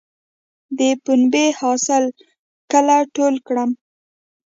[0.77, 2.03] د پنبې حاصل
[2.71, 3.69] کله ټول کړم؟